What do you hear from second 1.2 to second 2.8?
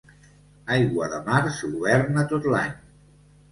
març, governa tot l'any.